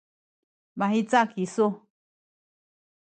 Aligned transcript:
mahica 0.77 1.21
kisu? 1.31 1.67